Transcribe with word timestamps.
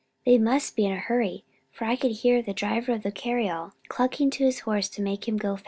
They 0.25 0.39
must 0.39 0.75
be 0.75 0.85
in 0.87 0.93
a 0.93 0.97
hurry, 0.99 1.43
for 1.71 1.85
I 1.85 1.95
could 1.95 2.09
hear 2.09 2.41
the 2.41 2.55
driver 2.55 2.93
of 2.93 3.03
the 3.03 3.11
cariole 3.11 3.73
clucking 3.87 4.31
to 4.31 4.43
his 4.43 4.61
horse 4.61 4.89
to 4.89 5.01
make 5.03 5.27
him 5.27 5.37
go 5.37 5.53
faster." 5.55 5.59